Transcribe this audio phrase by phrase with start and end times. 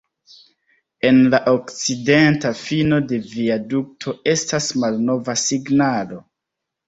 [1.09, 6.19] En la okcidenta fino de viadukto estas malnova signalo.